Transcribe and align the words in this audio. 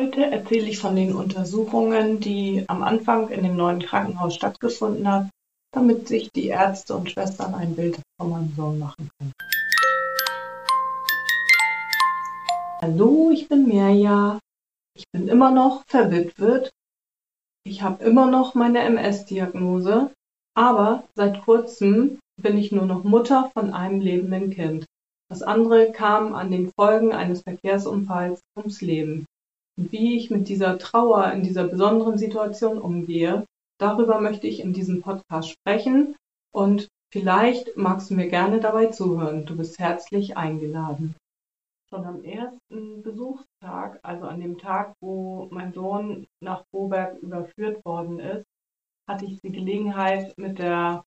Heute 0.00 0.24
erzähle 0.24 0.66
ich 0.66 0.78
von 0.78 0.96
den 0.96 1.14
Untersuchungen, 1.14 2.20
die 2.20 2.64
am 2.68 2.82
Anfang 2.82 3.28
in 3.28 3.42
dem 3.42 3.54
neuen 3.54 3.80
Krankenhaus 3.80 4.34
stattgefunden 4.34 5.06
haben, 5.06 5.30
damit 5.74 6.08
sich 6.08 6.30
die 6.32 6.46
Ärzte 6.46 6.96
und 6.96 7.10
Schwestern 7.10 7.54
ein 7.54 7.76
Bild 7.76 8.00
von 8.18 8.30
meinem 8.30 8.50
Sohn 8.56 8.78
machen 8.78 9.10
können. 9.18 9.32
Hallo, 12.80 13.30
ich 13.30 13.46
bin 13.50 13.68
Mirja. 13.68 14.38
Ich 14.96 15.04
bin 15.12 15.28
immer 15.28 15.50
noch 15.50 15.84
verwitwet. 15.86 16.70
Ich 17.66 17.82
habe 17.82 18.02
immer 18.02 18.24
noch 18.30 18.54
meine 18.54 18.78
MS-Diagnose, 18.78 20.10
aber 20.56 21.04
seit 21.14 21.42
kurzem 21.42 22.18
bin 22.40 22.56
ich 22.56 22.72
nur 22.72 22.86
noch 22.86 23.04
Mutter 23.04 23.50
von 23.52 23.74
einem 23.74 24.00
lebenden 24.00 24.48
Kind. 24.48 24.86
Das 25.28 25.42
andere 25.42 25.92
kam 25.92 26.34
an 26.34 26.50
den 26.50 26.72
Folgen 26.72 27.12
eines 27.12 27.42
Verkehrsunfalls 27.42 28.40
ums 28.56 28.80
Leben. 28.80 29.26
Wie 29.88 30.14
ich 30.14 30.30
mit 30.30 30.48
dieser 30.50 30.78
Trauer 30.78 31.32
in 31.32 31.42
dieser 31.42 31.66
besonderen 31.66 32.18
Situation 32.18 32.78
umgehe, 32.78 33.46
darüber 33.78 34.20
möchte 34.20 34.46
ich 34.46 34.60
in 34.60 34.74
diesem 34.74 35.00
Podcast 35.00 35.48
sprechen 35.48 36.16
und 36.52 36.88
vielleicht 37.10 37.78
magst 37.78 38.10
du 38.10 38.14
mir 38.14 38.28
gerne 38.28 38.60
dabei 38.60 38.86
zuhören. 38.88 39.46
Du 39.46 39.56
bist 39.56 39.78
herzlich 39.78 40.36
eingeladen. 40.36 41.14
Schon 41.88 42.04
am 42.04 42.22
ersten 42.22 43.02
Besuchstag, 43.02 43.98
also 44.02 44.26
an 44.26 44.40
dem 44.40 44.58
Tag, 44.58 44.92
wo 45.00 45.48
mein 45.50 45.72
Sohn 45.72 46.26
nach 46.42 46.62
Boberg 46.72 47.18
überführt 47.22 47.82
worden 47.86 48.20
ist, 48.20 48.44
hatte 49.08 49.24
ich 49.24 49.40
die 49.40 49.50
Gelegenheit, 49.50 50.36
mit 50.36 50.58
der 50.58 51.04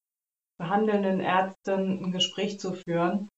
behandelnden 0.60 1.20
Ärztin 1.20 2.04
ein 2.04 2.12
Gespräch 2.12 2.60
zu 2.60 2.74
führen. 2.74 3.30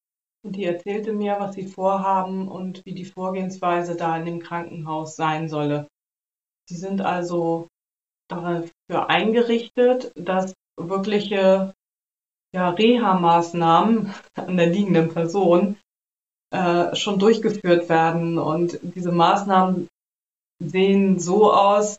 Und 0.46 0.52
die 0.52 0.64
erzählte 0.64 1.12
mir, 1.12 1.38
was 1.40 1.56
sie 1.56 1.66
vorhaben 1.66 2.46
und 2.46 2.86
wie 2.86 2.94
die 2.94 3.04
Vorgehensweise 3.04 3.96
da 3.96 4.16
in 4.16 4.26
dem 4.26 4.38
Krankenhaus 4.38 5.16
sein 5.16 5.48
solle. 5.48 5.88
Sie 6.68 6.76
sind 6.76 7.00
also 7.00 7.66
dafür 8.28 9.10
eingerichtet, 9.10 10.12
dass 10.14 10.54
wirkliche 10.78 11.74
ja, 12.54 12.70
Reha-Maßnahmen 12.70 14.14
an 14.36 14.56
der 14.56 14.68
liegenden 14.68 15.12
Person 15.12 15.78
äh, 16.52 16.94
schon 16.94 17.18
durchgeführt 17.18 17.88
werden. 17.88 18.38
Und 18.38 18.78
diese 18.82 19.10
Maßnahmen 19.10 19.88
sehen 20.62 21.18
so 21.18 21.52
aus, 21.52 21.98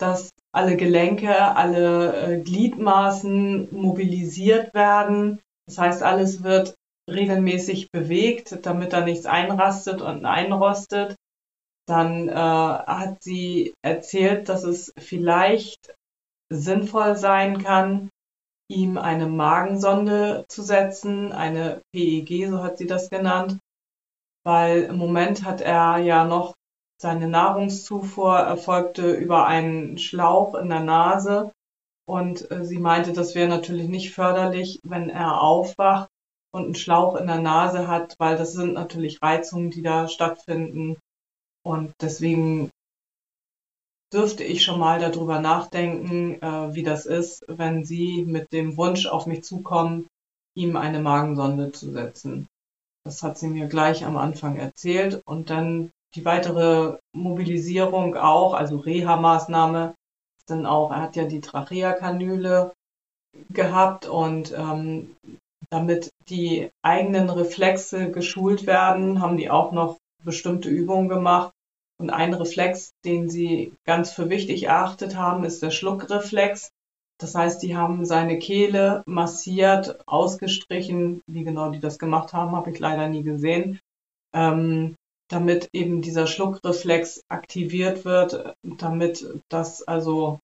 dass 0.00 0.30
alle 0.50 0.76
Gelenke, 0.76 1.32
alle 1.32 2.16
äh, 2.16 2.40
Gliedmaßen 2.40 3.68
mobilisiert 3.70 4.74
werden. 4.74 5.38
Das 5.68 5.78
heißt, 5.78 6.02
alles 6.02 6.42
wird 6.42 6.74
regelmäßig 7.10 7.90
bewegt, 7.90 8.66
damit 8.66 8.92
da 8.92 9.02
nichts 9.02 9.26
einrastet 9.26 10.00
und 10.00 10.24
einrostet. 10.24 11.16
Dann 11.86 12.28
äh, 12.28 12.32
hat 12.32 13.22
sie 13.22 13.74
erzählt, 13.82 14.48
dass 14.48 14.64
es 14.64 14.92
vielleicht 14.98 15.94
sinnvoll 16.50 17.16
sein 17.16 17.62
kann, 17.62 18.08
ihm 18.70 18.96
eine 18.96 19.26
Magensonde 19.26 20.46
zu 20.48 20.62
setzen, 20.62 21.32
eine 21.32 21.82
PEG, 21.92 22.48
so 22.48 22.62
hat 22.62 22.78
sie 22.78 22.86
das 22.86 23.10
genannt, 23.10 23.58
weil 24.44 24.84
im 24.84 24.96
Moment 24.96 25.44
hat 25.44 25.60
er 25.60 25.98
ja 25.98 26.24
noch 26.24 26.54
seine 27.00 27.28
Nahrungszufuhr 27.28 28.38
erfolgte 28.38 29.12
über 29.12 29.46
einen 29.46 29.98
Schlauch 29.98 30.54
in 30.54 30.70
der 30.70 30.80
Nase 30.80 31.52
und 32.06 32.50
äh, 32.50 32.64
sie 32.64 32.78
meinte, 32.78 33.12
das 33.12 33.34
wäre 33.34 33.48
natürlich 33.48 33.88
nicht 33.88 34.14
förderlich, 34.14 34.80
wenn 34.84 35.10
er 35.10 35.42
aufwacht 35.42 36.08
und 36.54 36.64
einen 36.66 36.74
Schlauch 36.76 37.16
in 37.16 37.26
der 37.26 37.40
Nase 37.40 37.88
hat, 37.88 38.14
weil 38.18 38.36
das 38.36 38.52
sind 38.52 38.74
natürlich 38.74 39.20
Reizungen, 39.20 39.72
die 39.72 39.82
da 39.82 40.06
stattfinden. 40.06 40.96
Und 41.64 41.92
deswegen 42.00 42.70
dürfte 44.12 44.44
ich 44.44 44.62
schon 44.62 44.78
mal 44.78 45.00
darüber 45.00 45.40
nachdenken, 45.40 46.40
äh, 46.40 46.74
wie 46.74 46.84
das 46.84 47.06
ist, 47.06 47.44
wenn 47.48 47.84
Sie 47.84 48.24
mit 48.24 48.52
dem 48.52 48.76
Wunsch 48.76 49.06
auf 49.06 49.26
mich 49.26 49.42
zukommen, 49.42 50.06
ihm 50.56 50.76
eine 50.76 51.00
Magensonde 51.00 51.72
zu 51.72 51.90
setzen. 51.90 52.46
Das 53.04 53.24
hat 53.24 53.36
sie 53.36 53.48
mir 53.48 53.66
gleich 53.66 54.04
am 54.04 54.16
Anfang 54.16 54.56
erzählt 54.56 55.20
und 55.26 55.50
dann 55.50 55.90
die 56.14 56.24
weitere 56.24 56.98
Mobilisierung 57.12 58.16
auch, 58.16 58.54
also 58.54 58.76
Reha-Maßnahme, 58.76 59.94
dann 60.46 60.66
auch, 60.66 60.92
er 60.92 61.02
hat 61.02 61.16
ja 61.16 61.24
die 61.24 61.40
Tracheakanüle 61.40 62.72
gehabt 63.50 64.06
und 64.06 64.52
ähm, 64.56 65.16
damit 65.74 66.12
die 66.28 66.70
eigenen 66.82 67.28
Reflexe 67.28 68.12
geschult 68.12 68.64
werden, 68.64 69.20
haben 69.20 69.36
die 69.36 69.50
auch 69.50 69.72
noch 69.72 69.98
bestimmte 70.22 70.68
Übungen 70.68 71.08
gemacht. 71.08 71.52
Und 71.98 72.10
ein 72.10 72.32
Reflex, 72.32 72.92
den 73.04 73.28
sie 73.28 73.72
ganz 73.84 74.12
für 74.12 74.30
wichtig 74.30 74.64
erachtet 74.64 75.16
haben, 75.16 75.42
ist 75.42 75.62
der 75.62 75.72
Schluckreflex. 75.72 76.70
Das 77.18 77.34
heißt, 77.34 77.60
die 77.60 77.76
haben 77.76 78.04
seine 78.04 78.38
Kehle 78.38 79.02
massiert, 79.06 79.98
ausgestrichen. 80.06 81.22
Wie 81.26 81.42
genau 81.42 81.70
die 81.70 81.80
das 81.80 81.98
gemacht 81.98 82.32
haben, 82.32 82.54
habe 82.54 82.70
ich 82.70 82.78
leider 82.78 83.08
nie 83.08 83.24
gesehen. 83.24 83.80
Ähm, 84.32 84.94
damit 85.28 85.70
eben 85.72 86.02
dieser 86.02 86.28
Schluckreflex 86.28 87.24
aktiviert 87.28 88.04
wird, 88.04 88.54
damit 88.62 89.26
das 89.48 89.82
also 89.82 90.38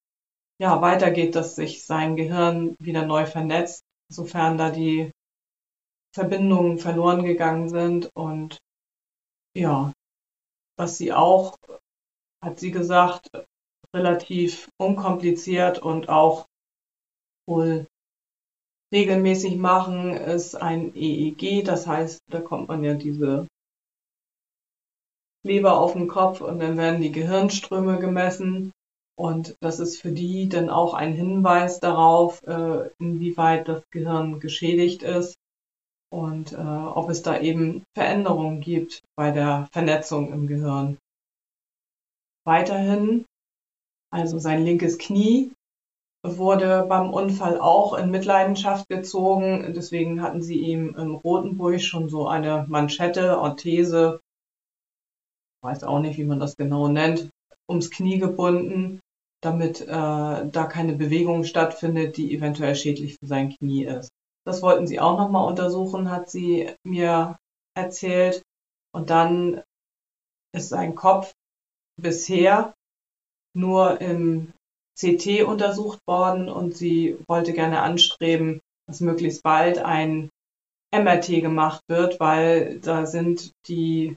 ja 0.59 0.81
weitergeht, 0.83 1.37
dass 1.37 1.55
sich 1.55 1.85
sein 1.85 2.17
Gehirn 2.17 2.75
wieder 2.81 3.07
neu 3.07 3.27
vernetzt, 3.27 3.83
sofern 4.09 4.59
da 4.59 4.71
die 4.71 5.13
Verbindungen 6.13 6.79
verloren 6.79 7.25
gegangen 7.25 7.69
sind. 7.69 8.11
Und 8.15 8.59
ja, 9.57 9.93
was 10.77 10.99
sie 10.99 11.13
auch, 11.13 11.57
hat 12.43 12.59
sie 12.59 12.71
gesagt, 12.71 13.31
relativ 13.95 14.69
unkompliziert 14.79 15.79
und 15.81 16.09
auch 16.09 16.47
wohl 17.47 17.87
regelmäßig 18.93 19.57
machen, 19.57 20.13
ist 20.13 20.55
ein 20.55 20.95
EEG. 20.95 21.65
Das 21.65 21.87
heißt, 21.87 22.21
da 22.31 22.41
kommt 22.41 22.69
man 22.69 22.83
ja 22.83 22.95
diese 22.95 23.47
Leber 25.43 25.79
auf 25.79 25.95
den 25.95 26.09
Kopf 26.09 26.41
und 26.41 26.61
dann 26.61 26.77
werden 26.77 27.01
die 27.01 27.13
Gehirnströme 27.13 27.99
gemessen. 27.99 28.73
Und 29.17 29.55
das 29.61 29.81
ist 29.81 30.01
für 30.01 30.13
die 30.13 30.49
dann 30.49 30.71
auch 30.71 30.95
ein 30.95 31.13
Hinweis 31.13 31.79
darauf, 31.79 32.43
äh, 32.45 32.91
inwieweit 32.99 33.69
das 33.69 33.83
Gehirn 33.91 34.41
geschädigt 34.41 35.03
ist 35.03 35.40
und 36.13 36.53
äh, 36.53 36.57
ob 36.57 37.09
es 37.09 37.23
da 37.23 37.41
eben 37.41 37.85
Veränderungen 37.95 38.61
gibt 38.61 39.03
bei 39.17 39.31
der 39.31 39.69
Vernetzung 39.73 40.33
im 40.33 40.47
Gehirn. 40.47 40.99
Weiterhin, 42.45 43.25
also 44.13 44.39
sein 44.39 44.65
linkes 44.65 44.99
Knie 44.99 45.53
wurde 46.23 46.85
beim 46.89 47.13
Unfall 47.13 47.59
auch 47.61 47.95
in 47.95 48.11
Mitleidenschaft 48.11 48.89
gezogen. 48.89 49.73
Deswegen 49.75 50.21
hatten 50.23 50.43
sie 50.43 50.59
ihm 50.59 50.95
im 50.97 51.15
Rotenburg 51.15 51.81
schon 51.81 52.09
so 52.09 52.27
eine 52.27 52.67
Manschette, 52.69 53.39
Orthese, 53.39 54.21
weiß 55.63 55.85
auch 55.85 56.01
nicht, 56.01 56.19
wie 56.19 56.25
man 56.25 56.41
das 56.41 56.57
genau 56.57 56.89
nennt, 56.89 57.31
ums 57.69 57.91
Knie 57.91 58.19
gebunden, 58.19 59.01
damit 59.43 59.83
äh, 59.83 59.87
da 59.87 60.67
keine 60.69 60.95
Bewegung 60.95 61.45
stattfindet, 61.45 62.17
die 62.17 62.35
eventuell 62.35 62.75
schädlich 62.75 63.17
für 63.19 63.27
sein 63.27 63.51
Knie 63.57 63.85
ist. 63.85 64.11
Das 64.47 64.63
wollten 64.63 64.87
sie 64.87 65.01
auch 65.01 65.19
nochmal 65.19 65.47
untersuchen, 65.47 66.11
hat 66.11 66.31
sie 66.31 66.75
mir 66.85 67.39
erzählt. 67.77 68.43
Und 68.93 69.11
dann 69.11 69.63
ist 70.53 70.71
sein 70.71 70.95
Kopf 70.95 71.33
bisher 72.01 72.75
nur 73.55 74.01
im 74.01 74.53
CT 74.99 75.45
untersucht 75.45 76.01
worden 76.07 76.49
und 76.49 76.77
sie 76.77 77.19
wollte 77.29 77.53
gerne 77.53 77.83
anstreben, 77.83 78.61
dass 78.87 79.01
möglichst 79.01 79.43
bald 79.43 79.79
ein 79.79 80.31
MRT 80.93 81.41
gemacht 81.41 81.81
wird, 81.89 82.19
weil 82.21 82.81
da 82.81 83.07
sind 83.07 83.53
die 83.69 84.17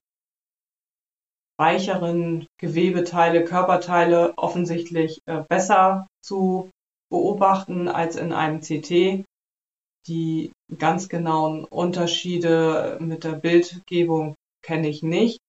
weicheren 1.57 2.47
Gewebeteile, 2.59 3.43
Körperteile 3.43 4.33
offensichtlich 4.37 5.21
äh, 5.25 5.43
besser 5.47 6.07
zu 6.23 6.71
beobachten 7.11 7.87
als 7.87 8.15
in 8.15 8.33
einem 8.33 8.61
CT. 8.61 9.23
Die 10.07 10.51
ganz 10.77 11.07
genauen 11.07 11.65
Unterschiede 11.65 12.97
mit 12.99 13.23
der 13.23 13.33
Bildgebung 13.33 14.35
kenne 14.61 14.89
ich 14.89 15.03
nicht. 15.03 15.39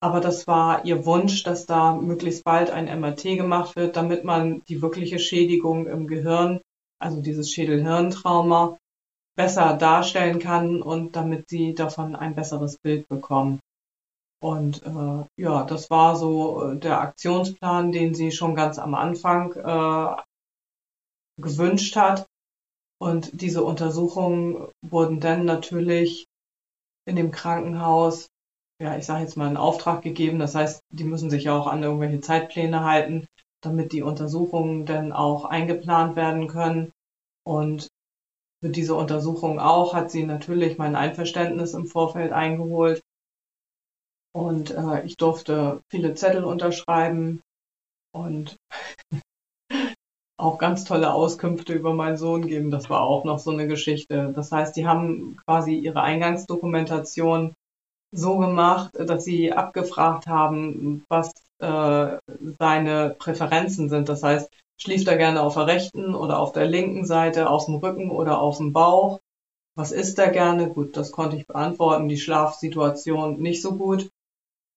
Aber 0.00 0.20
das 0.20 0.46
war 0.46 0.84
ihr 0.84 1.06
Wunsch, 1.06 1.42
dass 1.42 1.64
da 1.66 1.96
möglichst 1.96 2.44
bald 2.44 2.70
ein 2.70 3.00
MRT 3.00 3.22
gemacht 3.36 3.76
wird, 3.76 3.96
damit 3.96 4.24
man 4.24 4.62
die 4.68 4.82
wirkliche 4.82 5.18
Schädigung 5.18 5.86
im 5.86 6.06
Gehirn, 6.06 6.60
also 7.00 7.22
dieses 7.22 7.50
Schädel-Hirntrauma, 7.50 8.78
besser 9.36 9.74
darstellen 9.76 10.38
kann 10.38 10.82
und 10.82 11.16
damit 11.16 11.48
sie 11.48 11.74
davon 11.74 12.14
ein 12.16 12.34
besseres 12.34 12.78
Bild 12.78 13.08
bekommen. 13.08 13.60
Und 14.42 14.82
äh, 14.84 15.24
ja, 15.42 15.64
das 15.64 15.90
war 15.90 16.16
so 16.16 16.62
äh, 16.62 16.78
der 16.78 17.00
Aktionsplan, 17.00 17.90
den 17.92 18.14
sie 18.14 18.32
schon 18.32 18.54
ganz 18.54 18.78
am 18.78 18.94
Anfang 18.94 19.52
äh, 19.54 20.22
gewünscht 21.40 21.96
hat. 21.96 22.26
Und 22.98 23.40
diese 23.40 23.62
Untersuchungen 23.62 24.68
wurden 24.82 25.20
dann 25.20 25.44
natürlich 25.44 26.26
in 27.06 27.16
dem 27.16 27.30
Krankenhaus 27.30 28.28
ja, 28.78 28.96
ich 28.96 29.06
sage 29.06 29.22
jetzt 29.22 29.36
mal, 29.36 29.46
einen 29.46 29.56
Auftrag 29.56 30.02
gegeben. 30.02 30.38
Das 30.38 30.54
heißt, 30.54 30.82
die 30.90 31.04
müssen 31.04 31.30
sich 31.30 31.44
ja 31.44 31.56
auch 31.56 31.66
an 31.66 31.82
irgendwelche 31.82 32.20
Zeitpläne 32.20 32.84
halten, 32.84 33.26
damit 33.62 33.92
die 33.92 34.02
Untersuchungen 34.02 34.86
dann 34.86 35.12
auch 35.12 35.44
eingeplant 35.44 36.16
werden 36.16 36.48
können. 36.48 36.92
Und 37.44 37.88
für 38.62 38.70
diese 38.70 38.94
Untersuchung 38.94 39.60
auch 39.60 39.94
hat 39.94 40.10
sie 40.10 40.24
natürlich 40.24 40.78
mein 40.78 40.96
Einverständnis 40.96 41.74
im 41.74 41.86
Vorfeld 41.86 42.32
eingeholt. 42.32 43.02
Und 44.34 44.72
äh, 44.72 45.02
ich 45.04 45.16
durfte 45.16 45.80
viele 45.90 46.14
Zettel 46.14 46.44
unterschreiben 46.44 47.40
und 48.12 48.56
auch 50.38 50.58
ganz 50.58 50.84
tolle 50.84 51.12
Auskünfte 51.12 51.72
über 51.72 51.94
meinen 51.94 52.16
Sohn 52.16 52.46
geben. 52.46 52.70
Das 52.70 52.90
war 52.90 53.00
auch 53.02 53.24
noch 53.24 53.38
so 53.38 53.50
eine 53.50 53.66
Geschichte. 53.66 54.32
Das 54.34 54.52
heißt, 54.52 54.76
die 54.76 54.86
haben 54.86 55.36
quasi 55.44 55.74
ihre 55.74 56.02
Eingangsdokumentation 56.02 57.54
so 58.12 58.38
gemacht, 58.38 58.92
dass 58.94 59.24
sie 59.24 59.52
abgefragt 59.52 60.26
haben, 60.26 61.04
was 61.08 61.32
äh, 61.58 62.18
seine 62.58 63.16
Präferenzen 63.18 63.88
sind. 63.88 64.08
Das 64.08 64.22
heißt, 64.22 64.50
schläft 64.78 65.08
er 65.08 65.16
gerne 65.16 65.42
auf 65.42 65.54
der 65.54 65.66
rechten 65.66 66.14
oder 66.14 66.38
auf 66.38 66.52
der 66.52 66.66
linken 66.66 67.06
Seite, 67.06 67.48
aus 67.48 67.66
dem 67.66 67.76
Rücken 67.76 68.10
oder 68.10 68.40
auf 68.40 68.58
dem 68.58 68.72
Bauch? 68.72 69.20
Was 69.74 69.92
isst 69.92 70.18
er 70.18 70.30
gerne? 70.30 70.68
Gut, 70.68 70.96
das 70.96 71.12
konnte 71.12 71.36
ich 71.36 71.46
beantworten. 71.46 72.08
Die 72.08 72.18
Schlafsituation 72.18 73.38
nicht 73.38 73.62
so 73.62 73.76
gut. 73.76 74.10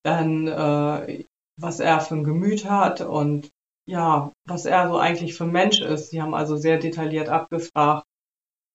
Dann, 0.03 0.47
äh, 0.47 1.25
was 1.57 1.79
er 1.79 1.99
für 1.99 2.15
ein 2.15 2.23
Gemüt 2.23 2.69
hat 2.69 3.01
und 3.01 3.51
ja, 3.89 4.31
was 4.45 4.65
er 4.65 4.87
so 4.87 4.97
eigentlich 4.97 5.33
für 5.33 5.45
Mensch 5.45 5.81
ist. 5.81 6.11
Sie 6.11 6.21
haben 6.21 6.35
also 6.35 6.57
sehr 6.57 6.77
detailliert 6.77 7.29
abgefragt, 7.29 8.05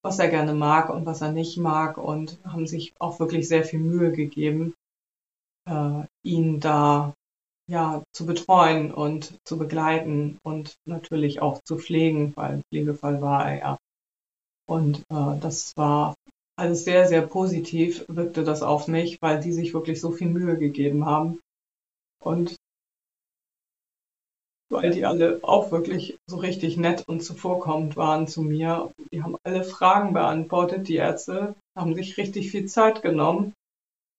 was 0.03 0.19
er 0.19 0.29
gerne 0.29 0.55
mag 0.55 0.91
und 0.91 1.07
was 1.07 1.21
er 1.21 1.31
nicht 1.33 1.57
mag 1.57 1.99
und 1.99 2.39
haben 2.45 2.67
sich 2.67 2.93
auch 2.99 3.21
wirklich 3.21 3.49
sehr 3.49 3.65
viel 3.65 3.79
Mühe 3.79 4.11
gegeben, 4.11 4.75
äh, 5.69 6.03
ihn 6.25 6.59
da 6.59 7.15
ja 7.71 8.03
zu 8.13 8.27
betreuen 8.27 8.93
und 8.93 9.39
zu 9.45 9.57
begleiten 9.57 10.39
und 10.43 10.75
natürlich 10.85 11.41
auch 11.41 11.63
zu 11.63 11.79
pflegen, 11.79 12.33
weil 12.37 12.63
Pflegefall 12.69 13.23
war 13.23 13.49
er 13.49 13.59
ja. 13.59 13.79
Und 14.67 14.99
äh, 15.11 15.39
das 15.41 15.77
war 15.77 16.15
alles 16.57 16.85
sehr, 16.85 17.07
sehr 17.07 17.23
positiv, 17.23 18.05
wirkte 18.09 18.43
das 18.43 18.63
auf 18.63 18.89
mich, 18.89 19.23
weil 19.23 19.41
die 19.41 19.53
sich 19.53 19.75
wirklich 19.75 20.01
so 20.01 20.11
viel 20.11 20.29
Mühe 20.29 20.59
gegeben 20.59 21.07
haben. 21.07 21.41
Und 22.23 22.57
weil 24.75 24.91
die 24.91 25.07
alle 25.07 25.39
auch 25.43 25.71
wirklich 25.71 26.19
so 26.27 26.37
richtig 26.37 26.77
nett 26.77 27.05
und 27.07 27.23
zuvorkommend 27.23 27.97
waren 27.97 28.27
zu 28.27 28.43
mir. 28.43 28.91
Die 29.13 29.23
haben 29.23 29.37
alle 29.45 29.65
Fragen 29.65 30.13
beantwortet. 30.13 30.89
Die 30.89 30.97
Ärzte 30.97 31.55
haben 31.77 31.95
sich 31.95 32.19
richtig 32.19 32.51
viel 32.51 32.67
Zeit 32.67 33.01
genommen 33.01 33.55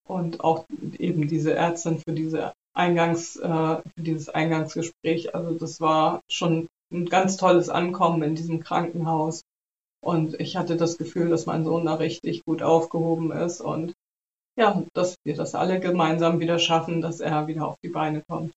und 0.08 0.40
auch 0.40 0.66
eben 0.98 1.28
diese 1.28 1.54
Ärztin 1.54 2.00
für 2.00 2.14
diese 2.14 2.54
Eingangs, 2.74 3.36
äh, 3.36 3.78
für 3.78 4.02
dieses 4.02 4.30
Eingangsgespräch. 4.30 5.36
Also 5.36 5.52
das 5.52 5.82
war 5.82 6.22
schon 6.30 6.68
ein 6.92 7.06
ganz 7.06 7.38
tolles 7.38 7.70
Ankommen 7.70 8.24
in 8.24 8.36
diesem 8.36 8.62
Krankenhaus. 8.62 9.42
Und 10.04 10.40
ich 10.40 10.56
hatte 10.56 10.78
das 10.78 10.98
Gefühl, 10.98 11.30
dass 11.30 11.48
mein 11.48 11.66
Sohn 11.66 11.86
da 11.86 11.96
richtig 11.96 12.46
gut 12.46 12.62
aufgehoben 12.62 13.32
ist 13.32 13.60
und 13.60 13.94
ja, 14.58 14.84
dass 14.94 15.16
wir 15.26 15.36
das 15.36 15.54
alle 15.56 15.80
gemeinsam 15.80 16.40
wieder 16.40 16.60
schaffen, 16.60 17.02
dass 17.02 17.20
er 17.20 17.48
wieder 17.48 17.68
auf 17.68 17.76
die 17.84 17.90
Beine 17.90 18.22
kommt. 18.28 18.54